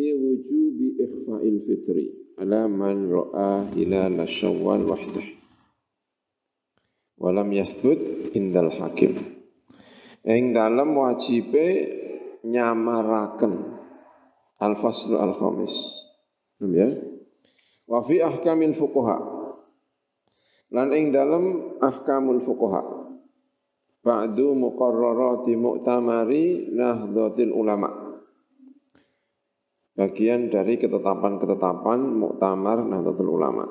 [0.00, 2.08] fi wujubi ikhfa'il fitri.
[2.40, 5.28] Ala man ra'a hilal syawal wahdah.
[7.20, 9.12] Walam yathbut indal hakim.
[10.24, 11.84] Ing dalam wajibe
[12.48, 13.76] nyamaraken.
[14.56, 15.76] Al faslu al khamis
[16.64, 16.96] ya?
[17.84, 19.16] Wa fi ahkamil fuqaha.
[20.72, 23.12] Lan ing dalam ahkamul fuqaha.
[24.00, 28.09] Ba'du muqarrarati mu'tamari nahdlatul ulama
[29.94, 33.66] bagian dari ketetapan-ketetapan muktamar nahdlatul ulama.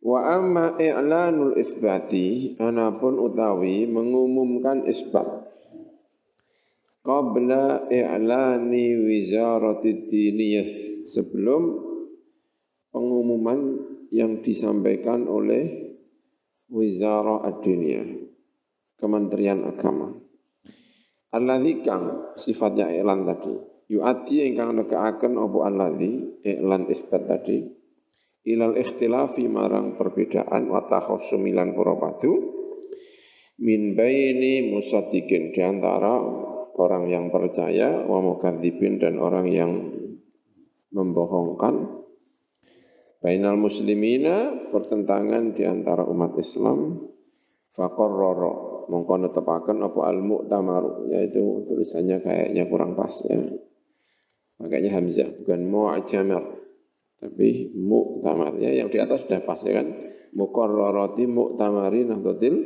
[0.00, 5.28] Wa amma i'lanul isbati anapun utawi mengumumkan isbat.
[7.00, 10.68] Qabla i'lani wizarati diniyah
[11.04, 11.62] sebelum
[12.90, 13.60] pengumuman
[14.10, 15.90] yang disampaikan oleh
[16.70, 18.06] Wizara Ad-Dunia,
[18.94, 20.14] Kementerian Agama.
[21.34, 23.54] Alladzi kang sifatnya iklan tadi,
[23.90, 27.66] yu'ati ingkang nekaaken apa alladzi iklan isbat tadi,
[28.46, 32.32] ilal ikhtilafi marang perbedaan wa takhassumilan para padu
[33.60, 36.16] min baini musadikin di antara
[36.80, 39.72] orang yang percaya wa mukadzibin dan orang yang
[40.94, 42.00] membohongkan
[43.20, 47.04] Bainal muslimina pertentangan di antara umat Islam
[47.76, 53.36] faqarrara mongko netepaken apa al mu'tamar yaitu tulisannya kayaknya kurang pas ya.
[54.60, 56.44] Makanya hamzah bukan mu'tamar
[57.20, 59.88] tapi mu'tamar ya yang di atas sudah pas ya kan.
[60.30, 62.56] Muqarrarati mu'tamari nahdlatil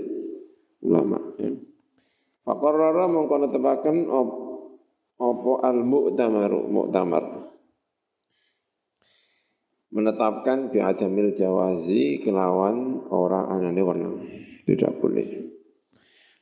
[0.84, 1.50] ulama ya.
[2.44, 3.96] Faqarrara mongko netepaken
[5.16, 7.24] apa al mu'tamaru mu'tamar
[9.94, 14.10] menetapkan bi'adamil jawazi kelawan orang anane warna.
[14.66, 15.28] Tidak boleh.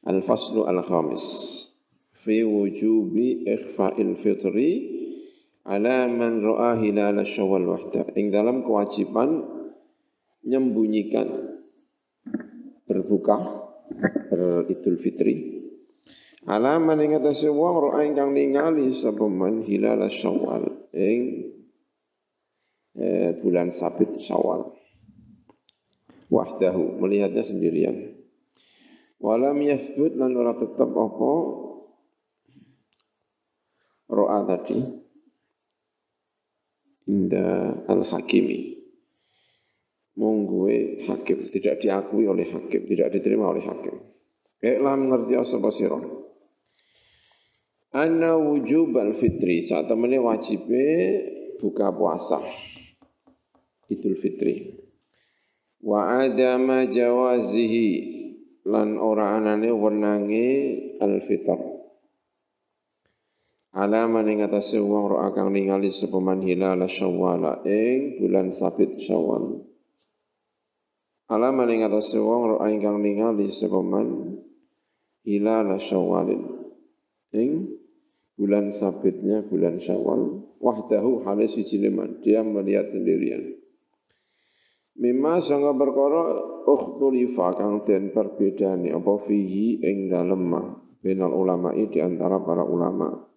[0.08, 1.24] Al-faslu al-khamis.
[2.16, 4.70] Fi wujubi ikhfa'il fitri
[5.66, 8.10] ala man ra'a hilal syawal wahda.
[8.18, 9.46] Ing dalam kewajiban
[10.42, 11.28] menyembunyikan
[12.86, 13.36] berbuka
[14.32, 15.62] beridul fitri
[16.42, 21.54] Alaman ing atase wong roa ingkang ningali sapa man hilal syawal ing
[22.98, 24.74] eh, bulan sabit syawal.
[26.32, 28.18] Wahdahu, melihatnya sendirian.
[29.22, 31.32] Walam yathbut lan ora tetap apa
[34.10, 35.01] ro'a tadi
[37.08, 38.78] inda al-hakimi
[40.18, 43.96] mungguwe hakim tidak diakui oleh hakim tidak diterima oleh hakim
[44.62, 46.04] Iklam ngerti asal basirah
[47.92, 51.28] Anna wujub al-fitri saat temennya wajibnya
[51.60, 52.40] buka puasa
[53.92, 54.72] Idul Fitri.
[55.84, 57.88] Wa adama jawazihi
[58.64, 60.48] lan ora anane wenange
[60.96, 61.71] al-fitr.
[63.72, 69.64] Alama ning atase wong ora kang ningali sapa man hilal syawal ing bulan sabit syawal.
[71.32, 74.36] Alama ning atase wong ora ingkang ningali sapa man
[75.24, 76.28] hilal syawal
[77.32, 77.80] ing
[78.36, 80.44] bulan sabitnya bulan syawal.
[80.60, 83.56] Wahdahu halis wijiliman dia melihat sendirian.
[85.00, 86.36] Mima sanga perkara
[86.68, 93.31] ukhtulifa kang den perbedani apa fihi ing dalem benal ulama di antara para ulama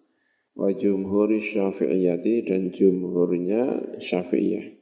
[0.56, 4.72] wa jumhuri syafi'iyati dan jumhurnya syafi'iyah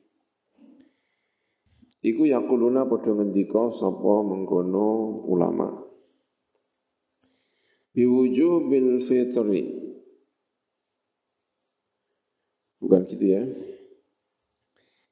[2.05, 5.89] Iku yakuluna padha ngendika sapa mengkono ulama
[7.97, 9.62] Biwujubil fitri
[12.77, 13.43] Bukan gitu ya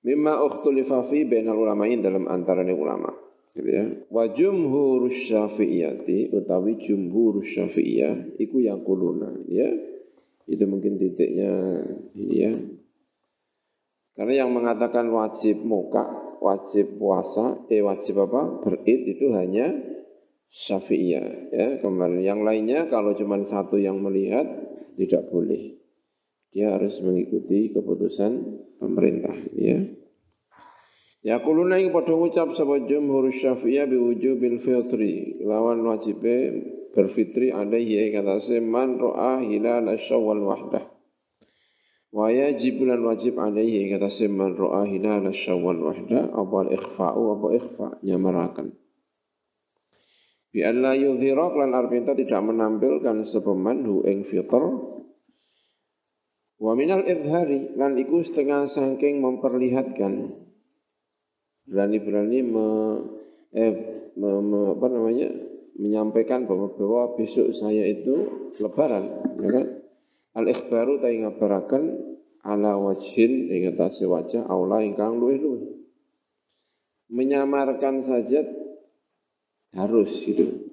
[0.03, 3.15] Mimma ukhtulifa fi bainal ulamain dalam antaranya ulama.
[3.55, 3.85] Gitu ya.
[4.11, 9.31] Wa jumhur syafi'iyati utawi jumhur syafi'iyah iku yang kuluna.
[9.47, 9.71] Ya.
[10.47, 11.53] Itu mungkin titiknya
[12.19, 12.53] ini ya.
[14.13, 18.61] Karena yang mengatakan wajib muka, wajib puasa, eh wajib apa?
[18.61, 19.73] Berid itu hanya
[20.53, 21.27] syafi'iyah.
[21.49, 24.45] Ya, kemarin yang lainnya kalau cuma satu yang melihat
[25.01, 25.83] tidak boleh
[26.53, 28.33] dia harus mengikuti keputusan
[28.77, 29.81] pemerintah ya.
[31.23, 36.37] Ya kuluna ing padha ngucap sapa jumhur Syafi'iyah biwujubil fitri lawan wajibe
[36.93, 40.85] berfitri alaihi ing atase man ra'a hilal syawal wahdah.
[42.13, 47.49] Wa yajib lan wajib alaihi ing atase man ra'a hilal syawal wahdah apa ikhfa'u apa
[47.57, 48.77] ikhfa nyamaraken.
[50.53, 54.93] Bi alla yudhira lan arpinta tidak menampilkan sepeman hu ing fitr
[56.63, 60.31] Wa minal idhari lan iku setengah saking memperlihatkan
[61.67, 62.67] berani-berani me,
[63.51, 63.75] eh,
[64.15, 65.27] me, me, apa namanya
[65.77, 68.15] menyampaikan bahwa, bahwa besok saya itu
[68.61, 69.05] lebaran,
[69.41, 69.67] ya kan?
[70.33, 71.85] Al ikhbaru ta ngabaraken
[72.43, 75.85] ala wajhin ing atase wajah aula ingkang luwih-luwih.
[77.13, 78.41] Menyamarkan saja
[79.77, 80.73] harus gitu.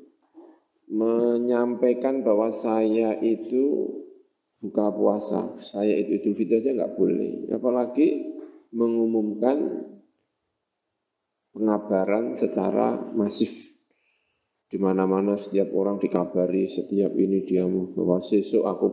[0.90, 3.94] Menyampaikan bahwa saya itu
[4.60, 7.52] buka puasa, saya itu Idul Fitri aja nggak boleh.
[7.54, 8.08] Apalagi
[8.74, 9.86] mengumumkan
[11.54, 13.79] pengabaran secara masif.
[14.70, 18.88] Di mana-mana setiap orang dikabari, setiap ini dia bahwa sesuk aku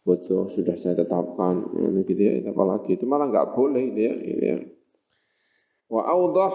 [0.00, 1.76] foto sudah saya tetapkan.
[1.76, 2.96] Ini gitu ya apalagi.
[2.96, 4.56] Itu malah nggak boleh gitu ya gitu ya.
[5.92, 6.54] Wa audah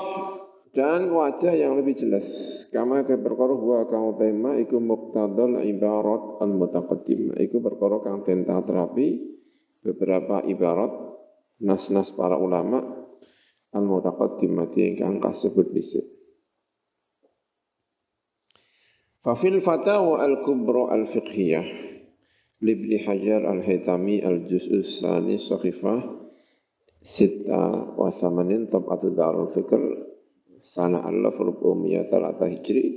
[0.74, 2.26] dan wajah yang lebih jelas.
[2.74, 8.46] Kama ke perkara wa kang tema iku muqtadal ibarat al mutaqaddim iku perkara kang den
[8.50, 9.08] terapi
[9.86, 10.90] beberapa ibarat
[11.62, 12.82] nas-nas para ulama
[13.78, 16.19] al mutaqaddimati ingkang kasebut dhisik
[19.30, 21.62] Fafil fatawa al-kubra al-fiqhiyah
[22.66, 26.02] Libni Hajar Al-Haytami Al-Juz'u Sani Sahifah
[26.98, 29.78] Sita wa Thamanin Tab'atu Darul Fikr
[30.58, 32.90] Sana Allah Rubumiyah Talata Hijri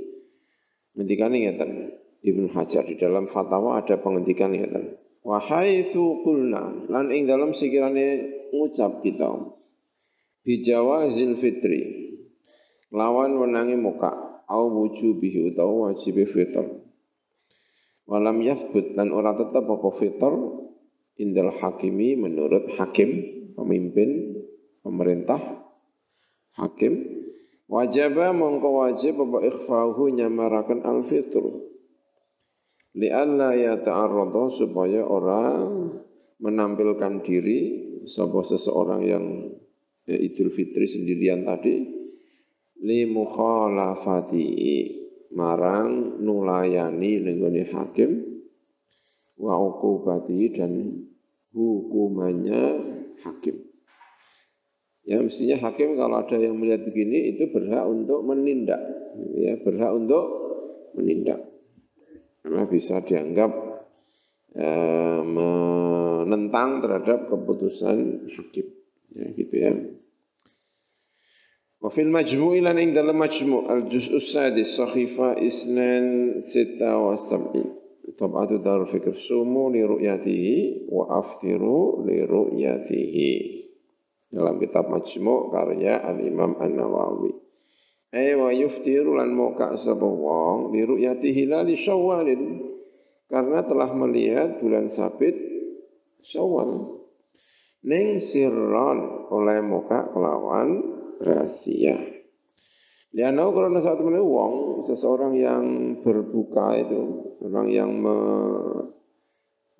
[0.97, 4.97] Ngendikan ingatan Ibn Hajar di dalam fatwa ada penghentikan ingatan
[5.29, 8.25] Wahai kulna Lan ing dalam sekiranya
[8.57, 9.37] ngucap kita
[10.49, 12.09] Bijawa zil fitri
[12.89, 16.85] Lawan menangi muka Au wujubihi utawa wajib fitr
[18.05, 20.35] Walam yathbut dan orang tetap apa fitur
[21.17, 23.09] indal hakimi menurut hakim,
[23.55, 24.43] pemimpin,
[24.83, 25.41] pemerintah,
[26.59, 27.23] hakim.
[27.73, 31.41] Wajaba mongko wajib apa ikhfahu nyamarakan al fitr.
[32.93, 35.89] Lianna ya ta'arrada supaya orang
[36.37, 37.61] menampilkan diri
[38.05, 39.25] sebuah seseorang yang
[40.05, 42.02] ya, Idul Fitri sendirian tadi
[42.83, 44.47] li mukhalafati
[45.33, 48.11] marang nulayani nenggone hakim
[49.39, 50.73] wa uqubati dan
[51.55, 52.63] hukumannya
[53.23, 53.57] hakim.
[55.03, 58.79] Ya mestinya hakim kalau ada yang melihat begini itu berhak untuk menindak,
[59.35, 60.25] ya berhak untuk
[60.95, 61.43] menindak.
[62.43, 63.51] Karena bisa dianggap
[64.55, 68.67] eh, menentang terhadap keputusan hakim.
[69.13, 69.71] Ya gitu ya.
[71.83, 77.75] Wa fil majmu'i lan ing dalam majmu' al juz'u sadis sahifa isnan sita wa sab'in.
[78.15, 83.33] Tabatu darul fikr sumu li ru'yatihi wa aftiru li ru'yatihi.
[84.31, 87.35] Dalam kitab majmu' karya al-imam an-nawawi.
[88.15, 92.63] Ay wa yuftiru lan moka sapa wong li ru'yatihi la li syawalin.
[93.27, 95.35] Karena telah melihat bulan sabit
[96.23, 97.03] syawal.
[97.83, 101.97] Ning sirron oleh moka kelawan rahasia.
[103.13, 105.65] Lianau karena saat ini wong seseorang yang
[106.01, 107.01] berbuka itu
[107.45, 108.17] orang yang me,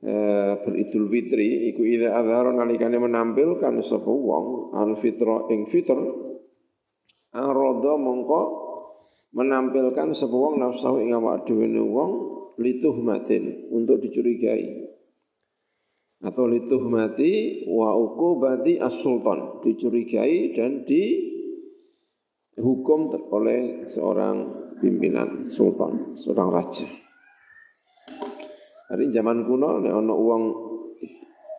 [0.05, 0.15] e,
[0.61, 5.97] beridul fitri iku ida adharo nalikane menampilkan sapa wong al fitra ing fitr
[7.33, 8.43] arodo mongko
[9.33, 12.11] menampilkan sapa wong nafsu ing awak dhewe wong
[12.61, 14.93] lituh matin untuk dicurigai
[16.21, 21.32] atau lituh mati wa uqubati as-sultan dicurigai dan di
[22.59, 24.37] hukum oleh seorang
[24.83, 26.89] pimpinan sultan, seorang raja.
[28.93, 30.43] Hari zaman kuno nek ana uang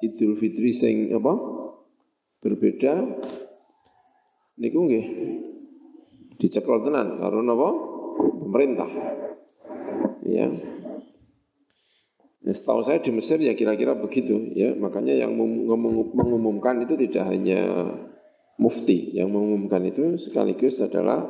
[0.03, 1.33] Idul Fitri sing apa?
[2.43, 2.99] Berbeda
[4.59, 5.05] niku nggih
[6.37, 7.69] dicekel tenan karo napa?
[8.43, 8.91] Pemerintah.
[10.27, 10.51] Ya.
[12.43, 17.63] Ya, setahu saya di Mesir ya kira-kira begitu ya makanya yang mengumumkan itu tidak hanya
[18.57, 21.25] mufti yang mengumumkan itu sekaligus adalah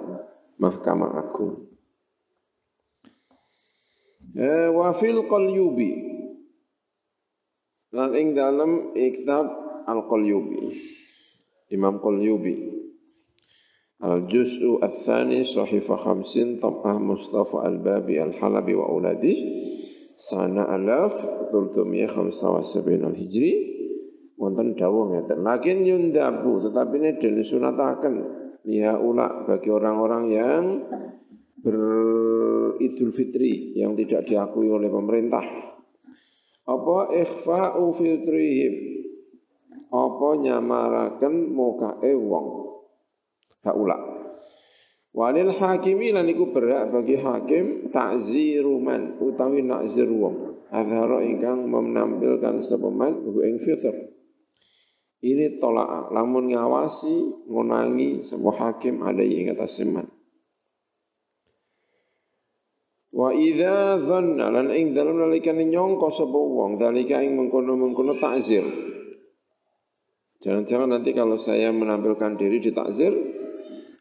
[0.59, 1.73] Mahkamah Agung.
[4.33, 5.91] Eh, wafil qalyubi.
[7.93, 9.45] Lan ing dalam kitab
[9.85, 10.73] Al-Qalyubi.
[11.69, 12.81] Imam Qalyubi.
[14.01, 19.35] Al-Juz'u Al-Thani Sahifah Khamsin Tab'ah Mustafa Al-Babi Al-Halabi wa Uladi.
[20.17, 21.13] Sana alaf
[21.53, 23.72] Tultumiyah Khamsa wa Al-Hijri
[24.43, 25.39] wonten dawuh ngeten.
[25.39, 28.13] Lakin yundabu tetapi ini den sunataken
[28.67, 30.63] liha ula bagi orang-orang yang
[31.63, 35.43] beridul fitri yang tidak diakui oleh pemerintah.
[36.67, 38.75] Apa ikhfa'u fitrihim?
[39.87, 42.47] Apa nyamaraken mukae wong?
[43.63, 43.95] Haula
[45.13, 50.67] walil hakimi lan iku berhak bagi hakim takziru man utawi nakzir wong.
[50.73, 54.12] Azhara ingkang menampilkan sepeman ing fitr
[55.23, 60.03] ini tolak, lamun ngawasi, ngonangi sebuah hakim ada yang atas seman.
[63.13, 68.65] Wa idza dhanna lan ing dalem nalikane nyangka sapa wong dalika ing mengkono-mengkono takzir.
[70.43, 73.15] Jangan-jangan nanti kalau saya menampilkan diri di takzir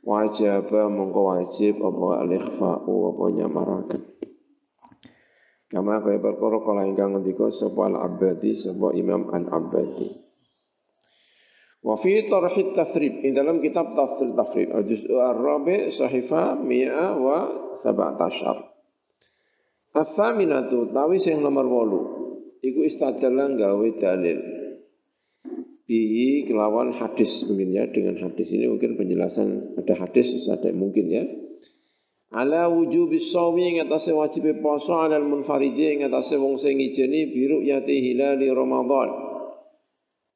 [0.03, 4.03] wajib mongko wajib apa al-ikhfa'u apa nyamaraken.
[5.71, 10.22] Kama kaya perkara kala ingkang ngendika sapa al-Abadi sapa Imam al-Abadi.
[11.83, 19.91] Wa fi tarhid tathrib ing dalam kitab tafsir tafsir al-juz' ar-rabi' sahifa 100 wa 17.
[19.91, 24.39] Athaminatu tawi sing nomor 8 iku istadalla gawe dalil.
[25.83, 27.51] Bihi kelawan hadis.
[27.51, 31.27] Mungkin ya dengan hadis ini mungkin penjelasan ada hadis ada mungkin ya.
[32.31, 37.59] Ala wujubi shawi ing atase wajib poso ala munfaridi ing atase wong sing ngijeni biru
[37.61, 39.32] yati hilali ramadan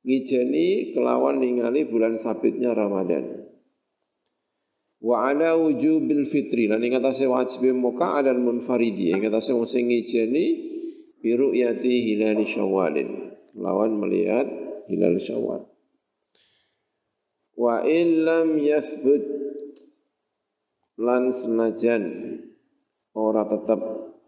[0.06, 3.50] ngijeni kelawan ningali bulan sabitnya Ramadan.
[5.02, 6.70] Wa ala wujubil fitri.
[6.70, 9.10] Lan ing atase wajib muka dan munfaridi.
[9.12, 10.44] Ing atase wong sing ngijeni
[11.18, 13.34] biru yati hilali syawalin.
[13.58, 14.46] Lawan melihat
[14.86, 15.66] hilal syawal.
[17.58, 19.24] Wa in lam yathbut
[21.00, 22.04] lan senajan
[23.16, 23.80] ora tetap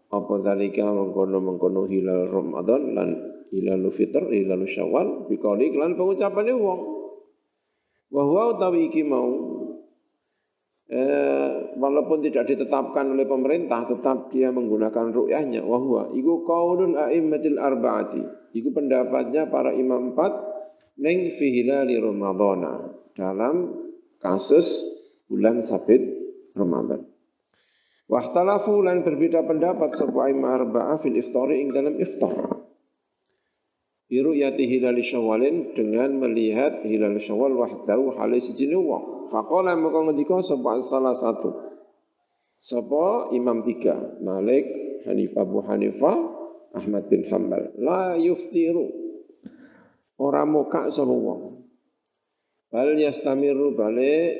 [0.09, 3.09] apa dalika mengkono-mengkono hilal Ramadan lan
[3.49, 6.81] hilal fitr hilal syawal bikali lan pengucapane wong.
[8.09, 9.29] Wa huwa utawi iki mau
[10.89, 15.61] eh, walaupun tidak ditetapkan oleh pemerintah tetap dia menggunakan ru'yahnya.
[15.61, 18.53] Wahwa iku qaulul a'immatil arba'ati.
[18.57, 20.33] Iku pendapatnya para imam empat
[20.97, 23.77] neng fi hilali ramadhana dalam
[24.17, 24.89] kasus
[25.29, 26.01] bulan sabit
[26.57, 27.05] Ramadan.
[28.09, 32.68] Wahtalafu lan berbeda pendapat sebuah imam arba'ah fil iftari ing dalam iftar
[34.09, 39.29] Biru yati hilal syawalin dengan melihat hilal syawal wahdahu halai sejini wong.
[39.29, 41.53] Fakola maka ngendika sapa salah satu.
[42.57, 44.17] Sapa imam tiga.
[44.25, 44.65] Malik,
[45.05, 46.17] Hanifah, Abu Hanifah,
[46.73, 47.77] Ahmad bin Hanbal.
[47.77, 48.89] La yuftiru.
[50.17, 51.69] Orang muka sapa wong.
[52.73, 54.33] Bal yastamiru bale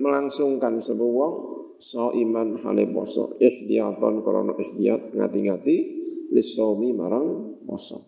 [0.00, 1.34] melangsungkan sapa wong
[1.76, 5.76] so iman hale poso ihdiyaton krana ihdiyat ngati-ngati
[6.32, 8.07] lisomi marang poso.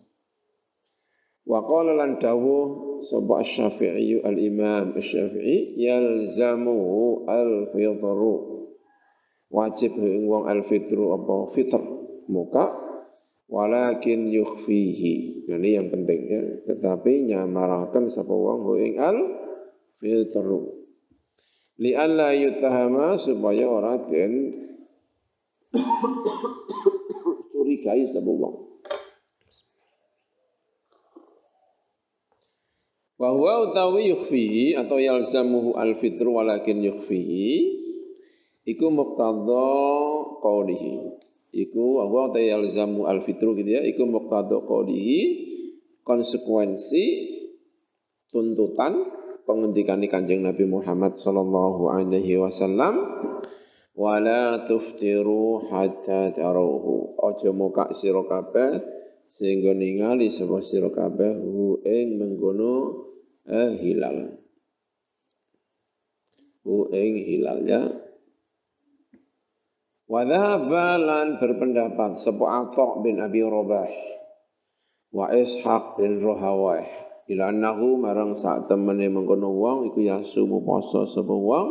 [1.50, 6.78] Wa qala lan dawuh sapa Asy-Syafi'i al-Imam Asy-Syafi'i yalzamu
[7.26, 8.35] al-fitru.
[9.50, 9.99] Wajib
[10.30, 11.83] wong al-fitru apa fitr
[12.30, 12.71] muka
[13.50, 15.50] walakin yukhfihi.
[15.50, 16.42] Ini yang penting ya.
[16.71, 20.87] Tetapi nyamarakan sapa wong ing al-fitru.
[21.83, 24.54] Li alla yutahama supaya ora den
[27.50, 28.69] curigai sapa wong.
[33.20, 37.68] Wa huwa utawi yukhfihi atau yalzamuhu al-fitru walakin yukhfihi
[38.64, 39.68] iku muqtadha
[40.40, 41.20] qawlihi.
[41.52, 45.20] Iku wa huwa utawi yalzamu al-fitru gitu ya, iku muqtadha qawlihi
[46.00, 47.04] konsekuensi
[48.32, 49.04] tuntutan
[49.44, 53.04] pengendikan Kanjeng Nabi Muhammad sallallahu alaihi wasallam
[53.92, 57.20] wala tuftiru hatta taruhu.
[57.20, 58.80] Aja muka sira kabeh
[59.28, 62.16] sehingga ningali sapa sira kabeh hu ing
[63.49, 64.37] eh, hilal.
[66.66, 67.82] Hu ing hilal ya.
[70.11, 73.87] Wa lan berpendapat sapa Atha bin Abi Rabah
[75.14, 76.82] wa Ishaq bin Rahawah
[77.30, 81.68] ila annahu marang sak temene mengkono wong iku yasumu poso sapa wong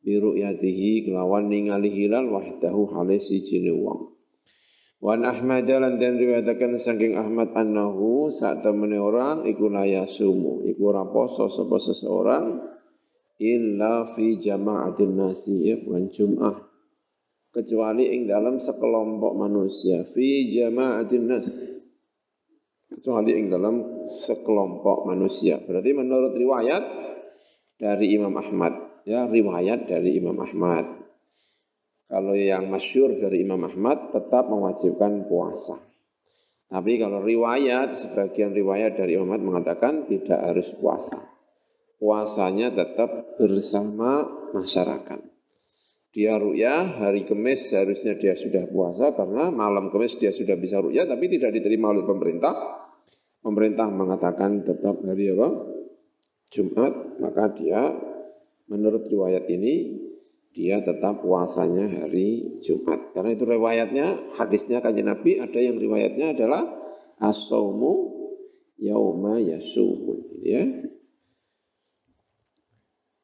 [0.00, 4.19] biru yatihi kelawan ningali hilal wahdahu hale siji wong
[5.00, 9.72] Wan Ahmad lan dan riwayatakan saking Ahmad annahu saat temene orang iku
[10.04, 12.60] sumu iku ora poso sapa seseorang
[13.40, 16.56] illa fi jama'atin nasi ya bukan Jum'ah.
[17.50, 20.04] Kecuali ing dalam sekelompok manusia.
[20.04, 21.48] Fi jama'atin nas.
[22.86, 25.58] Kecuali ing dalam sekelompok manusia.
[25.64, 26.84] Berarti menurut riwayat
[27.80, 29.02] dari Imam Ahmad.
[29.08, 31.09] Ya riwayat dari Imam Ahmad
[32.10, 35.78] kalau yang masyur dari Imam Ahmad tetap mewajibkan puasa.
[36.66, 41.22] Tapi kalau riwayat, sebagian riwayat dari Imam Ahmad mengatakan tidak harus puasa.
[42.02, 45.22] Puasanya tetap bersama masyarakat.
[46.10, 51.06] Dia ru'yah, hari kemis seharusnya dia sudah puasa karena malam kemis dia sudah bisa ru'yah
[51.06, 52.58] tapi tidak diterima oleh pemerintah.
[53.38, 55.48] Pemerintah mengatakan tetap hari apa?
[56.50, 57.94] Jumat, maka dia
[58.66, 59.74] menurut riwayat ini
[60.50, 63.14] dia tetap puasanya hari Jumat.
[63.14, 66.66] Karena itu riwayatnya, hadisnya kanjeng Nabi ada yang riwayatnya adalah
[67.22, 68.10] as-saumu
[68.82, 70.42] yauma yasumun.
[70.42, 70.66] Ya.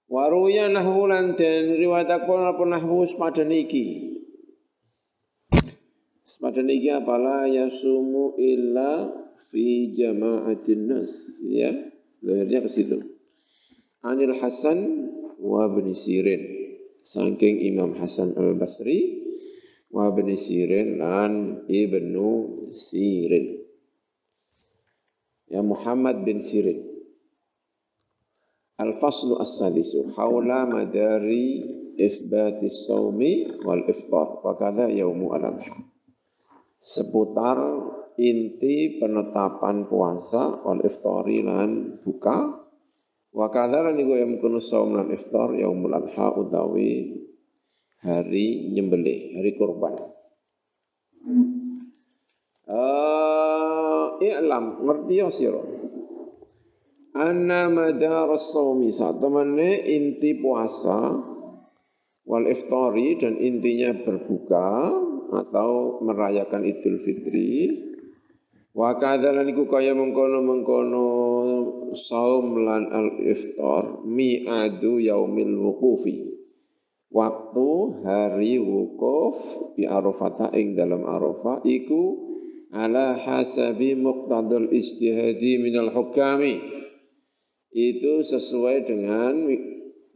[0.06, 3.02] Waruya nahwu den riwayat apa nahwu.
[3.06, 3.50] Sepadan
[6.70, 9.10] iki apalah yasumu illa
[9.50, 11.74] fi jama'atin nas ya.
[12.22, 13.02] Lahirnya ke situ.
[14.06, 14.78] Anil Hasan
[15.42, 16.55] wa bin Sirin.
[17.06, 19.22] Saking Imam Hasan Al-Basri
[19.94, 22.30] wa bin Sirin lan Ibnu
[22.74, 23.62] Sirin.
[25.46, 26.82] Ya Muhammad bin Sirin.
[28.82, 31.62] Al-faslu as-sadisu hawla madari
[31.94, 35.96] ithbati sawmi wal iftar wa kadha yaumu al-adha
[36.86, 37.58] seputar
[38.14, 42.55] inti penetapan puasa wal iftari lan buka
[43.36, 47.20] wa kadzara niku yang kuno saum lan iftar yaumul adha utawi
[48.00, 50.00] hari nyembelih, hari kurban.
[52.66, 55.62] Uh, i'lam ngerti ya sira.
[57.16, 61.16] Anna madar as-saumi satemene inti puasa
[62.28, 64.68] wal iftari dan intinya berbuka
[65.32, 67.52] atau merayakan Idul Fitri.
[68.76, 71.08] Wa kadzalan iku kaya mengkono-mengkono
[71.96, 76.28] saum lan al-iftar mi'adu yaumil wuqufi.
[77.08, 77.68] Waktu
[78.04, 79.40] hari wukuf
[79.80, 82.20] bi Arafah ing dalam Arafah iku
[82.68, 86.60] ala hasabi muqtadul ijtihadi minal hukami.
[87.72, 89.32] Itu sesuai dengan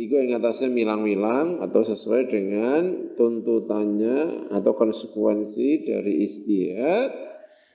[0.00, 7.29] Iku yang atasnya milang-milang atau sesuai dengan tuntutannya atau konsekuensi dari istihad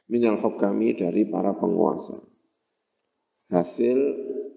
[0.09, 2.17] minal hukami dari para penguasa.
[3.50, 3.97] Hasil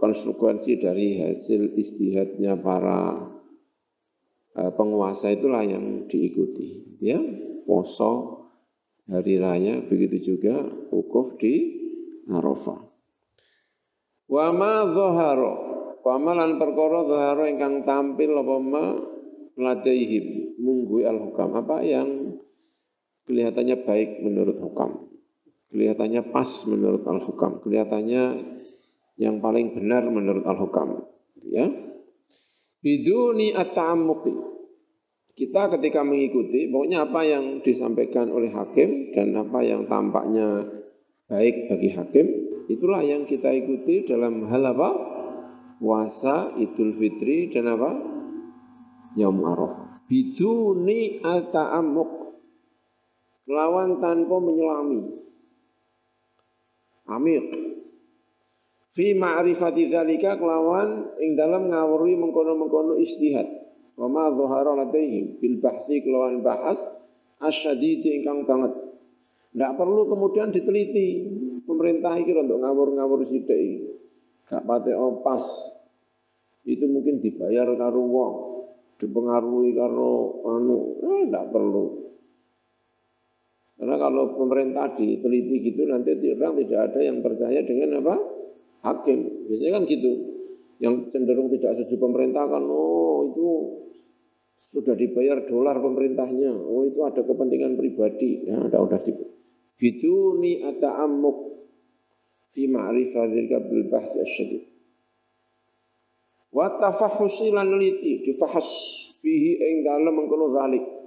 [0.01, 3.29] konsekuensi dari hasil istihadnya para
[4.57, 6.99] uh, penguasa itulah yang diikuti.
[7.01, 7.21] Ya,
[7.69, 8.45] poso
[9.09, 11.77] hari raya begitu juga wukuf di
[12.29, 12.81] Arafah.
[14.29, 14.85] Wa ma
[15.99, 18.85] Pamalan perkara zahara ingkang tampil apa ma
[19.59, 22.39] ladaihim munggui al-hukam apa yang
[23.27, 25.08] kelihatannya baik menurut hukam
[25.71, 28.25] kelihatannya pas menurut al-hukam kelihatannya
[29.19, 31.05] yang paling benar menurut al-hukam
[31.45, 31.69] ya
[32.85, 34.35] biduni at-ta'ammuqi
[35.39, 40.67] kita ketika mengikuti pokoknya apa yang disampaikan oleh hakim dan apa yang tampaknya
[41.31, 42.27] baik bagi hakim
[42.67, 45.19] itulah yang kita ikuti dalam hal apa
[45.79, 47.91] puasa Idul Fitri dan apa?
[49.15, 50.05] Yaum Arafah.
[50.11, 52.11] Biduni ata'amuk.
[53.49, 55.01] Lawan tanpa menyelami.
[57.09, 57.45] Amir.
[58.93, 63.49] Fi ma'rifati dzalika kelawan ing dalam ngawuri mengkono-mengkono istihad.
[63.97, 65.41] Wa ma ladaihim.
[65.41, 66.79] Bil bahsi kelawan bahas
[67.41, 68.73] asyadidi ingkang banget.
[69.53, 71.37] Tidak perlu kemudian diteliti.
[71.69, 73.93] Pemerintah iki untuk ngawur-ngawur sithik
[74.49, 75.45] gak pate opas.
[76.65, 78.35] Itu mungkin dibayar karo wong.
[78.97, 80.97] Dipengaruhi karo anu.
[81.05, 82.09] Eh, enggak perlu
[83.79, 88.15] karena kalau pemerintah diteliti gitu nanti orang tidak ada yang percaya dengan apa?
[88.83, 89.47] Hakim.
[89.47, 90.13] Biasanya kan gitu.
[90.83, 93.49] Yang cenderung tidak setuju pemerintah kan oh itu
[94.75, 96.59] sudah dibayar dolar pemerintahnya.
[96.59, 98.51] Oh itu ada kepentingan pribadi.
[98.51, 99.15] Ya udah udah di
[99.79, 101.71] gitu ni amuk
[102.51, 104.67] fi ma'rifah dzalika bil bahth asyadid.
[106.51, 108.67] Wa tafahusi lan liti difahas
[109.23, 110.98] fihi ing dalem mengkono zalik.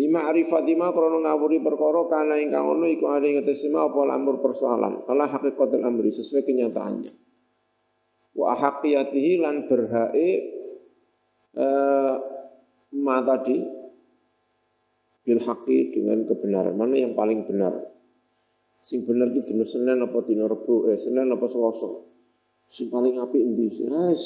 [0.00, 5.04] Lima arifati ma krono ngawuri perkara kana ingkang ono iku ade ngetesima apa lamur persoalan.
[5.04, 7.12] Kala hakikatul amri sesuai kenyataannya.
[8.32, 10.28] Wa haqiyatihi lan berhae
[11.52, 12.14] eh,
[12.96, 13.60] ma tadi
[15.20, 16.72] bil haqi dengan kebenaran.
[16.80, 17.76] Mana yang paling benar?
[18.80, 22.08] Sing bener ki dina Senin apa dina Rebo, eh Senin apa Selasa.
[22.72, 23.84] Sing paling apik endi?
[23.84, 24.24] Yes.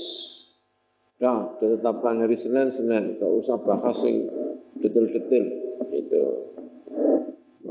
[1.18, 3.18] Dah, ditetapkan hari Senin, Senin.
[3.18, 4.30] Gak usah bahas sing
[4.78, 5.63] detail-detail.
[5.94, 6.24] Itu.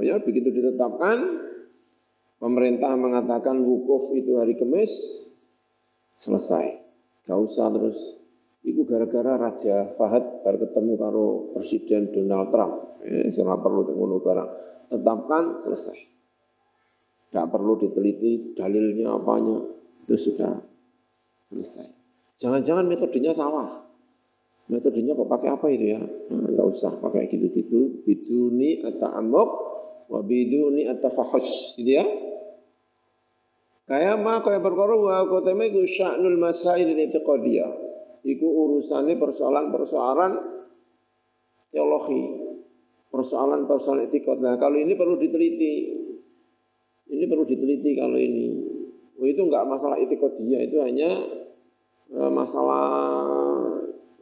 [0.04, 1.18] Ya, begitu ditetapkan,
[2.44, 4.92] pemerintah mengatakan wukuf itu hari Kamis,
[6.20, 6.84] selesai.
[7.24, 8.20] Gak usah terus.
[8.63, 13.00] Itu gara-gara Raja Fahad baru ketemu karo Presiden Donald Trump.
[13.04, 14.50] Eh, saya perlu ngono barang.
[14.92, 16.00] Tetapkan, selesai.
[17.32, 19.60] Tidak perlu diteliti dalilnya apanya.
[20.04, 20.56] Itu sudah
[21.52, 21.88] selesai.
[22.39, 23.83] Jangan-jangan metodenya salah.
[24.71, 25.99] Metodenya kok pakai apa itu ya?
[25.99, 28.08] Nah, enggak usah pakai gitu-gitu.
[28.08, 29.49] Biduni ata'amuk
[30.08, 31.76] wa biduni atafahus.
[31.76, 32.06] Gitu ya.
[33.84, 37.71] Kayak ma kaya perkara wa koteme iku sya'nul masail i'tiqadiyah.
[38.23, 40.32] Iku urusannya persoalan-persoalan
[41.76, 42.23] teologi.
[43.12, 44.39] Persoalan-persoalan etikot.
[44.39, 45.73] Nah, kalau ini perlu diteliti.
[47.12, 48.47] Ini perlu diteliti kalau ini.
[49.19, 51.15] Oh, itu enggak masalah dia itu hanya
[52.12, 52.88] eh, masalah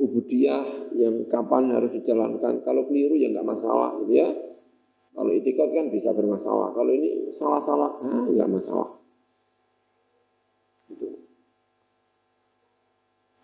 [0.01, 2.65] ubudiyah yang kapan harus dijalankan.
[2.65, 4.29] Kalau keliru ya enggak masalah gitu ya.
[5.13, 6.73] Kalau itikad kan bisa bermasalah.
[6.73, 8.89] Kalau ini salah-salah, ah, enggak masalah.
[10.89, 11.07] Itu.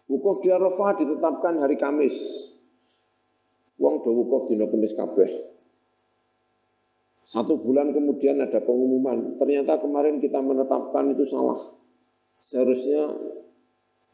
[0.09, 2.15] Wukuf di Arafah ditetapkan hari Kamis.
[3.77, 5.29] Wong do wukuf dina Kamis kabeh.
[7.27, 11.59] Satu bulan kemudian ada pengumuman, ternyata kemarin kita menetapkan itu salah.
[12.47, 13.11] Seharusnya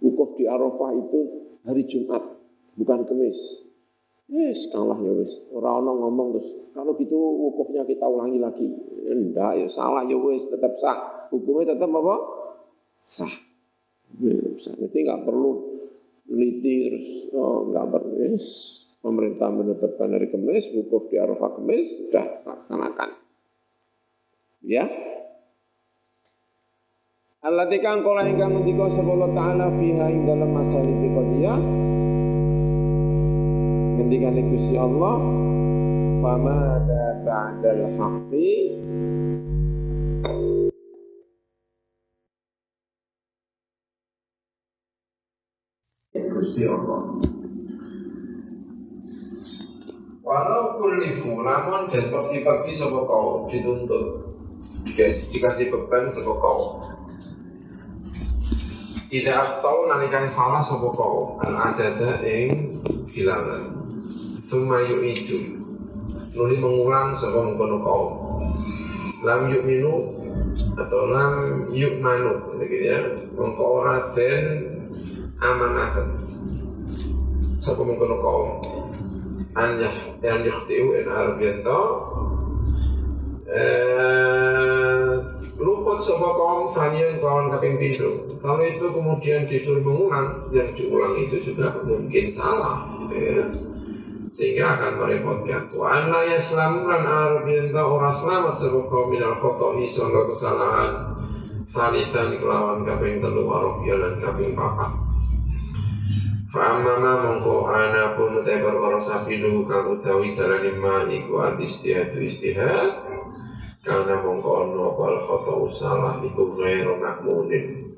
[0.01, 1.19] wukuf di Arafah itu
[1.62, 2.32] hari Jumat,
[2.77, 3.63] bukan Kamis.
[4.31, 5.33] Yes, kalah ya wis.
[5.51, 6.49] Ora ana ngomong terus.
[6.73, 8.69] Kalau gitu wukufnya kita ulangi lagi.
[9.03, 11.29] Enggak, ya salah ya wis, tetap sah.
[11.29, 12.15] Hukumnya tetap apa?
[13.03, 13.33] Sah.
[14.57, 14.73] sah.
[14.79, 15.51] Jadi nggak perlu
[16.25, 17.07] teliti terus.
[17.36, 18.12] Oh, nggak perlu.
[18.25, 18.47] Yes.
[19.03, 23.09] Pemerintah menetapkan hari Kamis, wukuf di Arafah Kamis, sudah laksanakan.
[24.63, 24.88] Ya.
[27.43, 31.59] Allati kang kala ingkang ngendika sapa taala fiha ing dalam masalah qadiyah
[34.13, 35.17] ngendikane Gusti Allah.
[36.21, 38.54] Famada ba'dal haqqi.
[46.13, 47.02] Gusti Allah.
[50.23, 54.32] Walau kulifu namun dan pasti-pasti sapa kau dituntut?
[54.93, 56.60] Dikasih, beban sapa kau?
[59.12, 61.38] Tidak tahu nalikan salah sapa kau.
[61.43, 62.80] Al adada ing
[63.12, 63.82] bilangan
[64.53, 65.57] Suma itu.
[66.37, 68.05] Nuli mengulang sebab mengkono kau
[69.25, 70.13] Lam yuk minu
[70.77, 71.33] Atau lam
[71.73, 73.01] yuk manu gitu ya.
[73.33, 74.45] Mengkau raden
[75.41, 76.05] amanatan
[77.65, 78.41] Sebab mengkono kau
[79.57, 79.89] Anya
[80.21, 81.81] yang yuktiu en arbianto
[83.49, 85.13] eh,
[85.61, 91.53] luput sebuah kaum sanian kawan kaping pintu kalau itu kemudian disuruh mengulang yang diulang itu
[91.53, 93.45] juga mungkin salah ya
[94.33, 95.69] sehingga akan merepotkan.
[95.77, 97.05] Wa anna yaslamu lan
[97.45, 100.91] yenta ora selamat sebab kaum minal khoto'i sangka kesalahan
[101.69, 104.91] salisan kelawan kaping telu warobia lan kaping papat.
[106.53, 112.93] Fa'amama mongko ana pun utai perkara sabilu kang utawi dalane ma iku al istihad
[113.81, 117.97] karena mongko ono wal khoto'u salah iku ghairu makmunin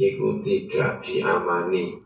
[0.00, 2.03] iku tidak diamani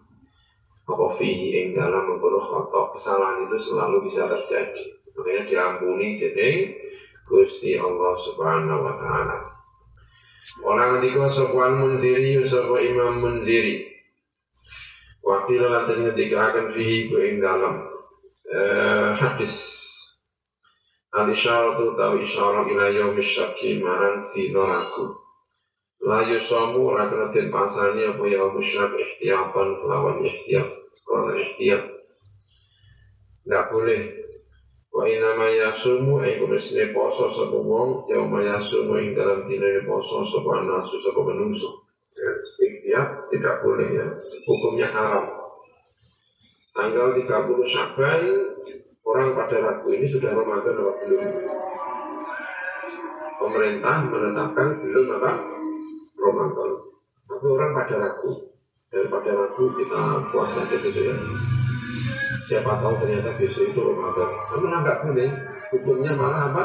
[0.88, 4.96] apa fihi ing dalam mengkono khotok kesalahan itu selalu bisa terjadi.
[5.12, 6.50] Makanya diampuni jadi
[7.28, 9.36] Gusti Allah Subhanahu wa taala.
[10.64, 13.88] Orang ketika sebuah mendiri sapa imam mendiri
[15.28, 17.84] Wakil lantan ketika akan fihi ku ing dalam
[18.48, 19.76] eh, hadis.
[21.12, 25.27] Al isyaratu tau isyarat ila yaumis syaki marang dino ragu
[26.08, 30.72] La yusamu ora kena den pasani apa ya musyrik ihtiyatan lawan ihtiyat.
[31.04, 31.84] Karena ihtiyat.
[33.44, 34.00] Tidak boleh.
[34.88, 40.64] Wa inama yasumu ay kumisne poso sapa wong ya yasumu ing dalam dina poso sapa
[40.64, 41.84] nasu sapa menungso.
[42.16, 42.30] Ya,
[42.64, 44.08] ihtiyat tidak boleh ya.
[44.48, 45.28] Hukumnya haram.
[46.72, 48.22] Tanggal 30 Syaban
[49.04, 51.44] orang pada ragu ini sudah Ramadan atau belum?
[53.44, 55.32] Pemerintah menetapkan belum apa?
[56.18, 56.70] Ramadan.
[57.28, 58.30] Tapi orang pada ragu.
[58.88, 60.00] Daripada ragu kita
[60.32, 61.14] puasa besok ya.
[62.48, 64.30] Siapa tahu ternyata besok itu Ramadan.
[64.50, 65.30] Kamu nggak boleh.
[65.68, 66.64] Hukumnya malah apa?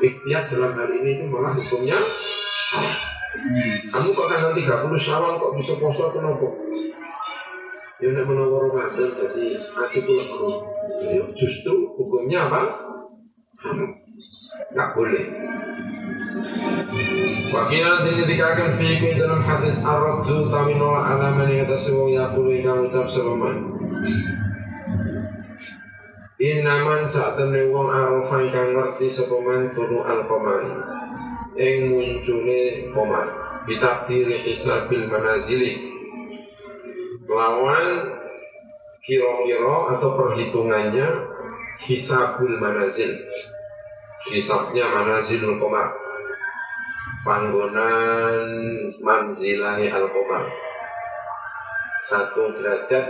[0.00, 2.00] Ikhtiar dalam hal ini itu malah hukumnya.
[3.92, 6.48] Kamu kok tanggal 30 syawal kok bisa puasa kenapa?
[8.02, 10.52] Ya nak menawar Ramadan jadi hati pula perlu.
[11.06, 12.60] Ya, justru hukumnya apa?
[13.62, 13.90] Haram.
[14.72, 15.24] Nggak boleh.
[17.52, 23.06] Wakilan akan fiikum dalam hadis Ar-Raddu kami nolak alaman yang atas wong yakulu ingkang ucap
[23.06, 23.78] sepaman
[26.42, 30.74] Inaman saat temen wong arafa ingkang ngerti sepaman turu al-komari
[31.62, 33.28] Ing munculi komar
[33.62, 35.78] Bitakdiri hisabil manazili.
[37.30, 38.18] Lawan
[39.06, 41.30] kira-kira atau perhitungannya
[41.78, 43.22] Hisabul manazil.
[44.26, 46.01] Hisabnya manazilul komar
[47.22, 48.42] panggonan
[48.98, 50.46] manzilahi al-qamar.
[52.02, 53.06] Satu derajat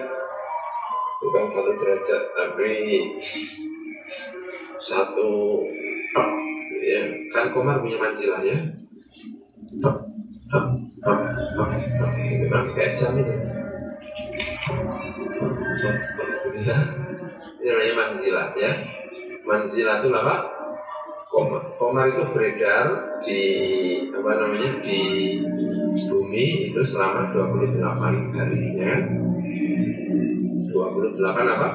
[1.22, 2.70] bukan satu derajat tapi
[4.78, 5.30] satu
[6.82, 7.00] ya
[7.32, 8.58] kan komar punya manzilah ya?
[9.64, 9.90] Itu.
[10.52, 10.66] Kan
[17.62, 18.72] namanya manzilah ya.
[19.42, 20.61] Manzilah itu apa
[21.32, 22.86] komar komar itu beredar
[23.24, 23.40] di
[24.12, 25.00] apa namanya di
[26.12, 28.94] bumi itu selama 28 hari ya
[30.68, 31.68] 28 apa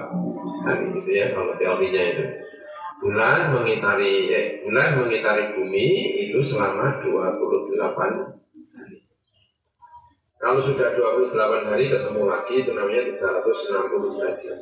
[0.62, 2.26] hari itu ya kalau teorinya itu
[3.02, 5.88] bulan mengitari eh, bulan mengitari bumi
[6.30, 8.22] itu selama 28 hari.
[10.38, 14.60] Kalau sudah 28 hari ketemu lagi itu namanya 360 derajat.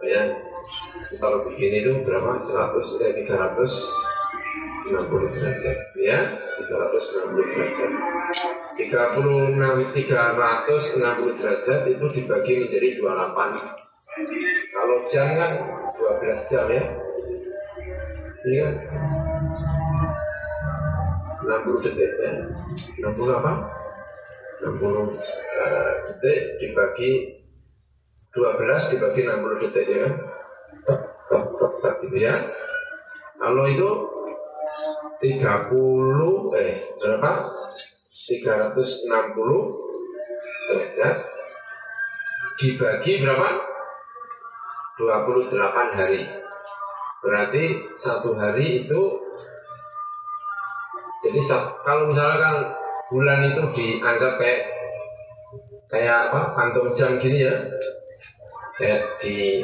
[0.00, 0.22] Ya,
[1.20, 2.38] kalau bikin itu berapa?
[2.38, 6.18] 100 eh, 360 derajat ya
[6.64, 7.90] 360 derajat
[8.78, 13.80] 36 360 derajat itu dibagi menjadi 28
[14.80, 15.52] kalau jam kan
[15.92, 16.84] 12 jam ya.
[18.40, 18.74] Ini kan
[21.44, 22.32] 60 detik ya.
[23.04, 23.52] 60 apa?
[24.60, 27.10] 60 uh, eh, detik dibagi
[28.32, 30.14] 12 dibagi 60 detik ya kan.
[30.80, 31.00] Tak, tak, tak, tak,
[32.02, 32.34] gitu ya.
[33.40, 33.88] Kalau itu
[35.22, 37.32] 30 eh berapa?
[38.10, 39.10] 360
[40.70, 41.16] derajat
[42.60, 43.48] dibagi berapa?
[45.00, 46.22] 28 hari.
[47.20, 47.64] Berarti
[47.96, 49.00] satu hari itu
[51.20, 51.40] jadi
[51.84, 52.80] kalau misalkan
[53.12, 54.62] bulan itu dianggap kayak
[55.92, 57.54] kayak apa kantung jam gini ya
[58.80, 59.60] kayak di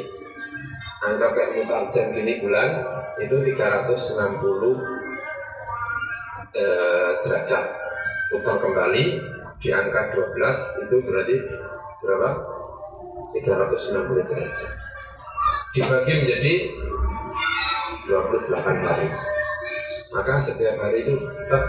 [1.15, 2.83] kayak mutar jam gini bulan
[3.23, 3.55] itu 360
[6.57, 7.65] eh, derajat
[8.35, 9.03] putar kembali
[9.57, 11.35] di angka 12 itu berarti
[12.03, 12.29] berapa
[13.31, 14.71] 360 derajat
[15.77, 16.53] dibagi menjadi
[18.07, 19.07] 28 hari.
[20.15, 21.63] Maka setiap hari itu tetap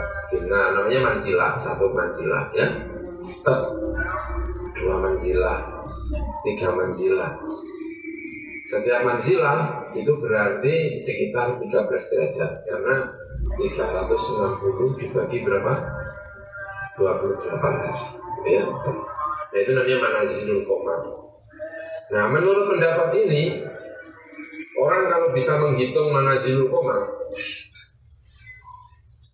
[0.49, 2.67] nah namanya manzilah, satu manzilah ya.
[3.27, 3.61] Tetap
[4.79, 5.59] dua manzilah,
[6.47, 7.33] tiga manzilah.
[8.69, 12.97] Setiap manzilah itu berarti sekitar 13 derajat karena
[13.57, 15.73] 360 dibagi berapa?
[17.01, 17.93] 28 hari.
[18.49, 18.65] Ya.
[19.49, 20.97] Nah itu namanya manazilul koma.
[22.13, 23.65] Nah menurut pendapat ini
[24.79, 26.95] Orang kalau bisa menghitung manazilul koma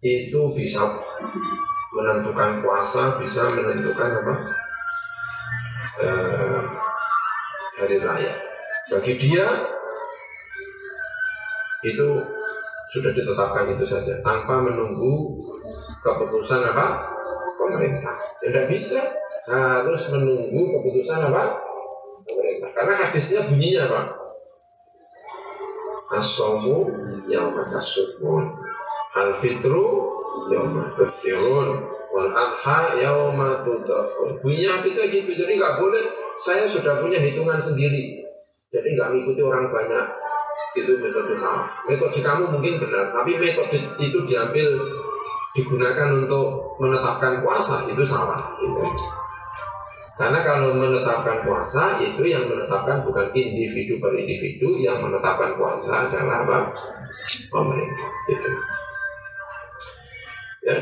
[0.05, 0.85] itu bisa
[1.97, 4.35] menentukan puasa, bisa menentukan apa
[6.05, 6.61] eh,
[7.81, 8.54] hari raya.
[8.85, 9.65] Bagi dia
[11.85, 12.09] itu
[12.93, 15.41] sudah ditetapkan itu saja tanpa menunggu
[16.05, 17.01] keputusan apa?
[17.57, 18.15] Pemerintah.
[18.45, 19.01] Tidak bisa
[19.49, 21.65] harus menunggu keputusan apa?
[22.29, 22.71] Pemerintah.
[22.77, 24.01] Karena hadisnya bunyinya apa?
[26.21, 26.85] As-somu
[27.25, 28.53] yawma tasubun.
[29.17, 30.11] Al-fitru
[30.51, 36.05] yawma tuftirun Wal adha yawma tudafun Bunyinya bisa gitu Jadi nggak boleh.
[36.43, 38.24] Saya sudah punya hitungan sendiri
[38.75, 40.07] Jadi nggak mengikuti orang banyak
[40.75, 44.67] Itu metode salah Metode kamu mungkin benar Tapi metode itu diambil
[45.55, 48.83] Digunakan untuk menetapkan puasa Itu salah gitu.
[50.15, 56.47] Karena kalau menetapkan puasa itu yang menetapkan bukan individu per individu, yang menetapkan puasa adalah
[56.47, 56.59] apa?
[57.51, 58.11] Pemerintah.
[58.31, 58.51] Gitu.
[60.65, 60.81] Ya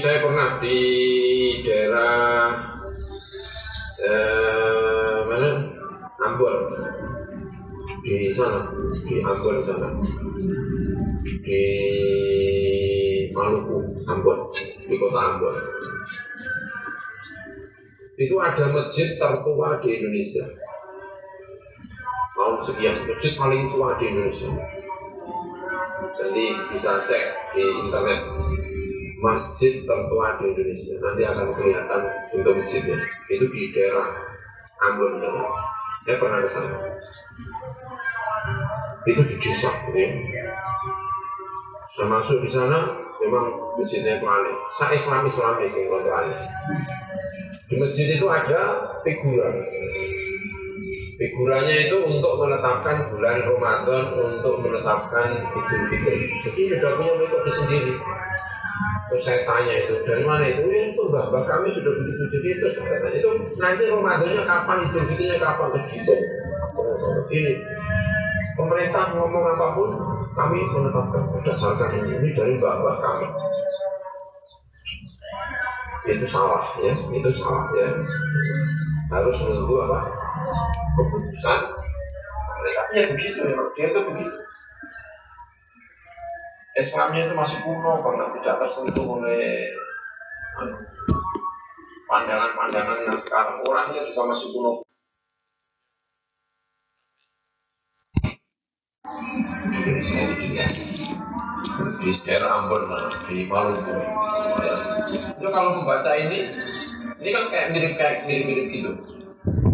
[0.00, 0.78] saya pernah di
[1.66, 2.16] daerah
[3.98, 4.81] eh,
[6.32, 6.64] Ambon
[8.00, 8.72] di sana
[9.04, 9.88] di Ambon sana
[11.44, 11.60] di
[13.36, 13.76] Maluku
[14.08, 14.38] Ambon
[14.88, 15.54] di kota Ambon
[18.16, 20.44] itu ada masjid tertua di Indonesia.
[22.32, 24.48] Tahun sekian, masjid paling tua di Indonesia.
[26.12, 27.24] Jadi bisa cek
[27.56, 28.20] di internet
[29.20, 30.94] masjid tertua di Indonesia.
[31.00, 32.00] Nanti akan kelihatan
[32.36, 33.00] untuk masjidnya.
[33.32, 34.06] Itu di daerah
[34.86, 35.18] Ambon.
[36.02, 36.76] Saya pernah ke sana.
[39.06, 40.08] Itu di desa, ya.
[41.92, 42.78] Saya masuk di sana,
[43.22, 43.46] memang
[43.78, 44.56] masjidnya itu aneh.
[44.74, 46.40] Saya Islam Islam sih kalau aneh.
[47.70, 48.60] Di masjid itu ada
[49.06, 49.48] figura.
[51.22, 56.18] Figuranya itu untuk menetapkan bulan Ramadan, untuk menetapkan Idul Fitri.
[56.42, 57.92] Jadi sudah punya metode sendiri.
[59.12, 60.64] Terus saya tanya itu dari mana itu?
[60.72, 62.66] Ya itu mbak, kami sudah begitu jadi itu
[63.12, 64.88] itu nanti Ramadannya kapan?
[64.88, 65.68] Idul Fitrinya kapan?
[65.76, 66.14] Terus itu.
[67.36, 67.52] Ini
[68.56, 70.00] pemerintah ngomong apa pun
[70.32, 73.26] kami menetapkan berdasarkan ini, ini dari mbak-mbak kami.
[76.08, 77.92] Itu salah ya itu salah ya.
[79.12, 80.08] Harus menunggu apa?
[80.96, 81.60] Keputusan.
[82.64, 84.36] Mereka ya begitu ya dia itu begitu
[86.82, 89.70] Islamnya itu masih kuno banget tidak tersentuh oleh
[90.58, 90.74] anu,
[92.10, 93.62] pandangan-pandangan yang sekarang.
[93.70, 94.82] Orangnya juga masih kuno.
[102.02, 102.82] Di daerah Ambon
[103.30, 103.94] di Maluku.
[105.38, 106.50] Itu kalau membaca ini
[107.22, 108.92] ini kan kayak mirip kayak mirip mirip gitu.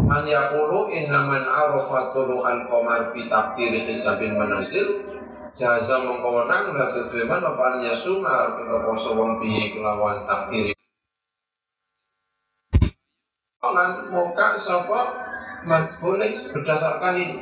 [0.04, 5.17] Man yaqulu inna man arafa al qamar bi taqdiri hisabin manazil
[5.58, 10.70] jaza mengkawenang la kedheman apa an yasuma kita poso wong piye kelawan takdir.
[13.58, 15.00] Kan muka sapa
[15.98, 17.38] boleh berdasarkan ini.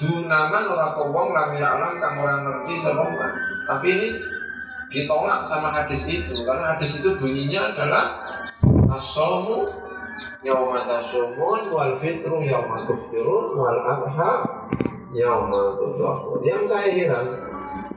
[0.00, 3.04] Dunaman ora wong lam alam kang ora ngerti sapa
[3.68, 4.08] Tapi ini
[4.90, 8.26] ditolak sama hadis itu karena hadis itu bunyinya adalah
[8.96, 9.62] asomu
[10.42, 14.30] yauma tasumun wal fitru yauma tuftirun wal adha
[15.12, 17.26] tudhahun yang saya heran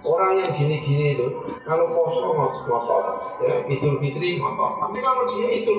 [0.04, 1.28] orang yang gini-gini itu
[1.64, 3.06] kalau poso ngotot
[3.46, 5.74] ya idul fitri ngotot tapi kalau dia itu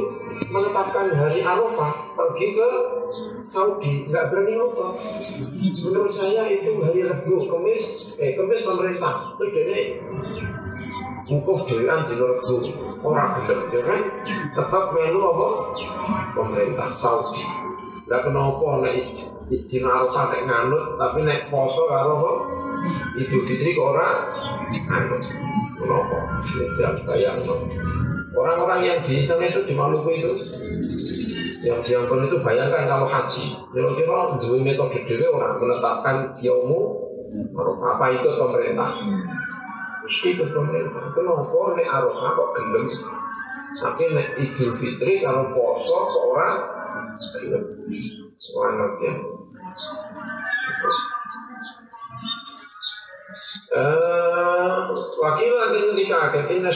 [0.49, 2.68] menetapkan hari arafah pergi ke
[3.44, 4.94] Saudi nggak berani ngotot
[5.85, 9.37] menurut saya itu hari Rabu Kemis eh Kemis pemerintah.
[9.37, 9.81] Terus dia
[11.29, 12.57] wukuf dhewean dina rebo
[13.05, 14.01] ora gelem ya kan?
[14.53, 15.49] Tetap melu apa?
[16.37, 17.63] Pemerintah Saudi
[18.04, 18.94] lah kenapa nek
[19.68, 22.16] dina Arafah nek nganut tapi nek poso karo
[23.16, 24.20] Idul Fitri kok ora
[24.68, 25.22] nganut?
[25.74, 26.18] Kenapa?
[26.80, 27.40] Ya bayang
[28.34, 30.30] orang-orang yang di sana itu di Maluku itu
[31.64, 37.08] yang diampun itu bayangkan kalau haji kira-kira dua metode dhewe orang menetapkan yaumu
[37.56, 38.90] apa ikut pemerintah
[40.04, 41.16] mesti ke pemerintah.
[41.16, 42.84] Kenapa nek arafah kok gelem?
[43.64, 46.24] Tapi nek idul fitri kalau poso kok
[47.42, 47.64] gelem
[48.59, 49.11] orang ngerti
[53.74, 56.70] Uh, saat ini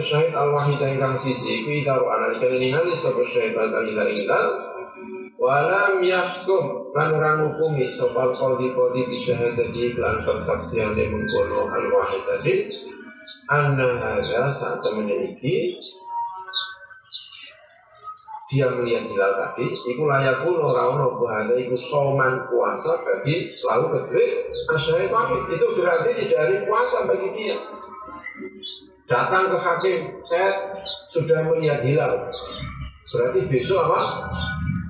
[0.00, 4.44] syahid al-wahid yang siji iku idaru analika ningali sapa syahid al-ilah ilah
[5.38, 11.86] Walam yahkum lan orang hukumi sopal qadi qadi bi syahadati lan persaksian yang mengkono al
[11.94, 12.66] wahid tadi
[13.46, 15.78] anna hadza saat memiliki
[18.48, 24.26] dia melihat hilal tadi iku layakun orang orang bahada iku soman puasa bagi lalu kedua
[24.72, 27.56] asyai pamit itu berarti tidak hari puasa bagi dia
[29.04, 30.72] datang ke hakim saya
[31.12, 32.24] sudah melihat hilal
[32.98, 34.00] berarti besok apa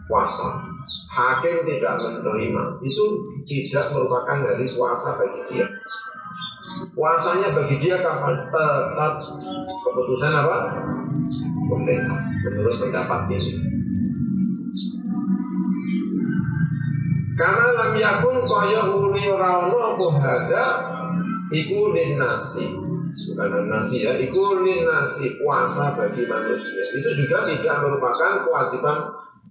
[0.08, 0.64] puasa.
[1.12, 2.80] Hakim tidak menerima.
[2.80, 3.04] Itu
[3.44, 5.66] tidak merupakan dari puasa bagi dia.
[6.96, 9.14] Puasanya bagi dia kapan tetap
[9.84, 10.56] keputusan apa?
[11.68, 13.52] Pemerintah menurut pendapat ini.
[17.38, 20.64] Karena lam yakun kaya uli ora ono apa hada
[21.54, 22.66] iku nasi
[23.08, 28.98] bukan nasi ya iku nasi puasa bagi manusia itu juga tidak merupakan kewajiban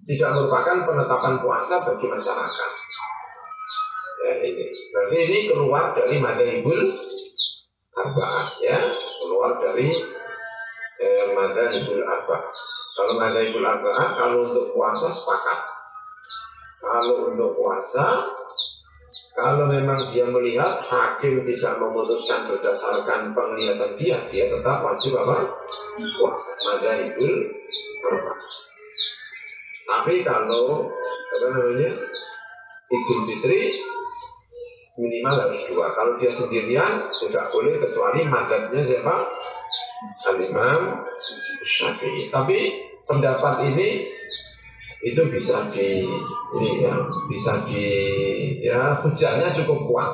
[0.08, 2.72] tidak merupakan penetapan puasa bagi masyarakat.
[4.24, 4.64] Ya, ini.
[4.66, 6.80] Berarti ini keluar dari madhabul
[7.92, 8.78] arba'ah ya,
[9.20, 9.84] keluar dari
[11.02, 12.46] eh, madhabul arba'ah.
[12.98, 15.60] Kalau madhabul arba'ah kalau untuk puasa sepakat.
[16.78, 18.06] Kalau untuk puasa
[19.38, 25.62] kalau memang dia melihat hakim tidak memutuskan berdasarkan penglihatan dia, dia tetap wajib apa?
[25.96, 26.50] Puasa.
[26.74, 27.36] Madhabul
[28.06, 28.40] arba'ah.
[29.88, 30.92] Tapi kalau
[31.28, 31.92] apa namanya
[32.88, 33.68] Idul Fitri
[34.98, 35.92] minimal harus dua.
[35.94, 39.16] Kalau dia sendirian tidak boleh kecuali madhabnya siapa?
[40.28, 41.08] Al-Imam
[41.66, 42.30] Syafi'i.
[42.30, 42.58] Tapi
[43.08, 44.06] pendapat ini
[45.04, 46.02] itu bisa di
[46.58, 46.96] ini ya
[47.28, 47.86] bisa di
[48.64, 50.14] ya hujannya cukup kuat.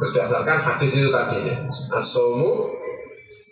[0.00, 1.56] Berdasarkan hadis itu tadi ya.
[1.96, 2.70] Asomu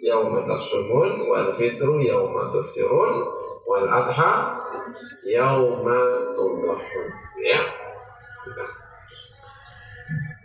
[0.03, 3.13] yauma tasumun wal fitru yauma tuftirun
[3.67, 4.63] wal adha
[5.27, 5.99] yauma
[6.35, 7.09] tudhahun
[7.43, 7.63] ya.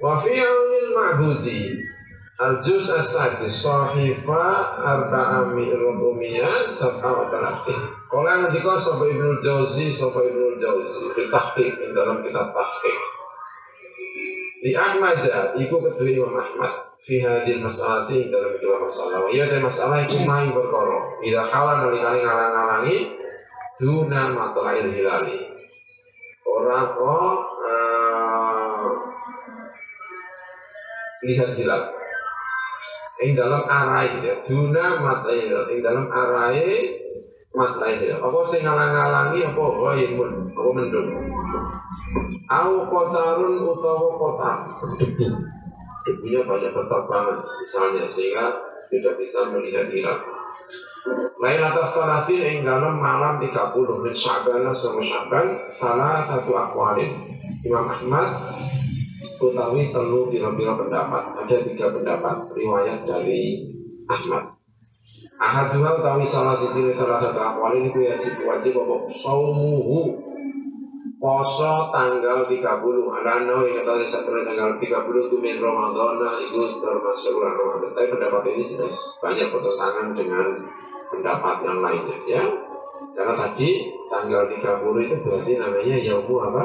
[0.04, 1.62] Wa fi aunil ma'budi
[2.42, 4.44] al juz as-sadis sahifa
[4.82, 7.78] arba'a mi'rubumiyah sab'a wa talatin
[8.10, 11.14] Kala nanti kau sampai Ibnu Jauzi sampai Ibnu Jauzi
[11.78, 12.98] di dalam kitab tahqiq
[14.64, 15.20] di Ahmad
[15.60, 19.28] iku kedua Imam Ahmad fi hadil mas'alati dalam dua masalah.
[19.28, 21.20] Iya ada masalah itu main berkoro.
[21.20, 22.98] Bila halal nalikani ngalang-ngalangi
[23.76, 25.52] duna matlail hilali.
[26.48, 28.88] Orang kok uh,
[31.28, 31.92] lihat hilal.
[33.24, 35.66] Yang dalam arai ya, duna matlail hilal.
[35.72, 36.60] Yang dalam arai
[37.56, 38.20] matlail hilal.
[38.20, 41.08] Apa sih ngalang-ngalangi apa oh mun apa mendung.
[42.52, 44.20] Au kotarun utawa
[45.00, 45.28] debu
[46.04, 48.46] debunya banyak berterbangan misalnya sehingga
[48.92, 50.20] tidak bisa melihat hilal.
[51.40, 53.52] Lain atas salasin yang dalam malam 30
[54.04, 57.12] min Sya'ban sama Sya'ban salah satu akwalin
[57.64, 58.28] Imam Ahmad
[59.52, 61.24] utawi telu biro-biro pendapat.
[61.44, 63.66] Ada tiga pendapat riwayat dari
[64.08, 64.56] Ahmad.
[65.36, 68.96] Ahad dua utawi salah siji salah satu akwalin itu wajib wajib apa?
[69.12, 70.00] Saumuhu.
[71.24, 72.60] Poso tanggal 30
[73.16, 77.92] alano yang kata satu tanggal 30 itu min Ramadan itu termasuk bulan Ramadan.
[77.96, 80.48] Tapi pendapat ini jelas banyak bertentangan dengan
[81.08, 82.44] pendapat yang lainnya ya.
[83.16, 86.64] Karena tadi tanggal 30 itu berarti namanya yaumu apa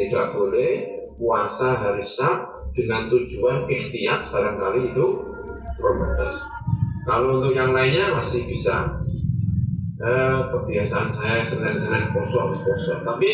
[0.00, 0.70] tidak boleh
[1.20, 5.06] puasa hari Sab dengan tujuan ikhtiar barangkali itu
[5.76, 6.32] Ramadan
[7.10, 9.00] kalau untuk yang lainnya masih bisa
[9.98, 13.02] eh, kebiasaan saya senin-senin poso harus poso.
[13.02, 13.30] Tapi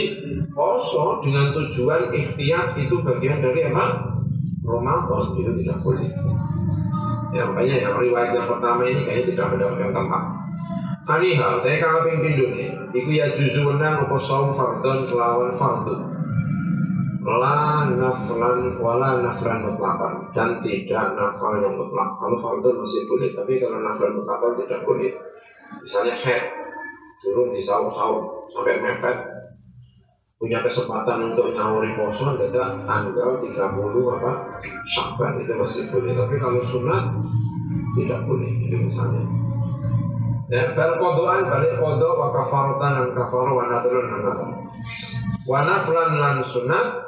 [0.55, 4.17] poso dengan tujuan ikhtiar itu bagian dari apa?
[4.65, 6.09] Ramadan itu tidak boleh.
[7.35, 10.25] Ya makanya yang riwayat yang pertama ini kayaknya tidak mendapatkan tempat.
[11.07, 12.71] Kaniha, saya kaping pindu nih.
[12.91, 16.16] Iku ya juzu menang apa saum fardon kelawan fardun.
[17.27, 22.23] La naflan wala naflan mutlakan dan tidak nafal yang mutlak.
[22.23, 25.11] Kalau fardun masih boleh, tapi kalau naflan mutlakan tidak boleh.
[25.83, 26.43] Misalnya head
[27.27, 29.19] turun di sahur-sahur sampai mepet.
[30.39, 32.47] Punya kesempatan untuk nyawuri poso ada
[32.87, 33.57] tanggal 30
[34.21, 34.33] apa
[34.87, 36.15] Syakban itu masih boleh.
[36.15, 37.05] Tapi kalau sunat
[37.99, 39.27] tidak boleh itu misalnya.
[40.47, 44.53] Ya bal kodoan balik kodo wa kafarotan dan kafaro wa nadrun dan nadrun.
[45.43, 47.06] Wa naflan lan sunat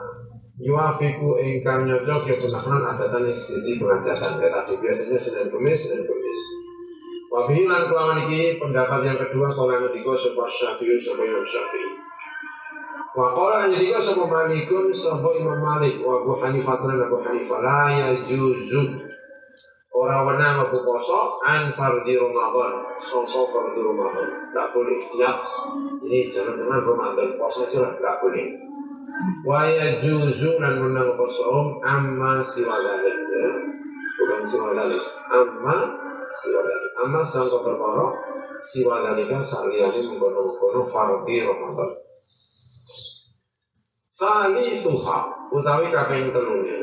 [0.58, 6.40] yuafiku ingkang nyocok ya punaflan adatan yang sisi pengadatan tadi biasanya Senin Kemis Senin Kemis.
[7.28, 11.88] Wabihi lan kelawan iki pendapat yang kedua yang ketiga sebuah syafi'i sebuah imam syafi'i.
[13.14, 16.00] Wa qala ketiga sebuah malikun sebuah imam malik.
[16.02, 17.58] Wa abu dan abu hanifah.
[17.62, 18.82] La ya juzu
[19.92, 22.96] orang wenang abu poso an fardi ramadan.
[23.04, 24.48] Sosok fardi ramadan.
[24.56, 25.36] Tak boleh ikhtiar
[26.08, 27.28] ini jangan-jangan ramadan.
[27.36, 28.68] Poso aja lah boleh
[29.44, 30.78] wa ya juzu dan
[31.16, 33.48] poso amma siwa dalik ya.
[34.18, 35.76] Bukan siwa dalik amma
[36.32, 38.04] siwa dalika amma sangka perkara
[38.60, 41.90] siwa dalika saliyane mengkono-kono fardhi Ramadan.
[44.18, 45.18] Sali suha
[45.54, 46.78] utawi kaping telune.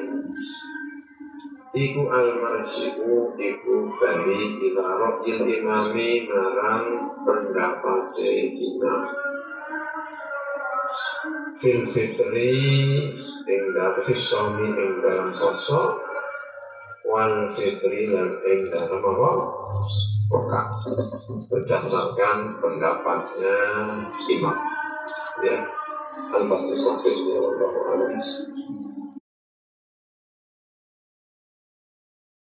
[1.76, 4.40] Iku al marji'u iku bali
[4.72, 6.88] ila ra'il imami marang
[7.28, 9.04] pendapate imam
[11.62, 12.54] fil fitri
[13.46, 16.02] ing dalam fisomi ing dalam poso
[17.06, 19.32] wal fitri dan ing dalam apa?
[20.26, 20.62] Buka
[21.54, 23.58] berdasarkan pendapatnya
[24.26, 24.58] imam.
[25.46, 25.58] Ya
[26.50, 27.70] pasti sakit ya Allah